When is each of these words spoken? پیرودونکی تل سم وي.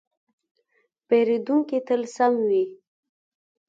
پیرودونکی 1.07 1.79
تل 1.87 2.01
سم 2.15 2.33
وي. 2.49 2.63